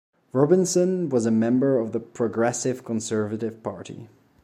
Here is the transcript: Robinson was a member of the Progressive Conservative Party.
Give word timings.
Robinson 0.33 1.09
was 1.09 1.27
a 1.27 1.29
member 1.31 1.77
of 1.77 1.91
the 1.91 1.99
Progressive 1.99 2.83
Conservative 2.83 3.61
Party. 3.61 4.09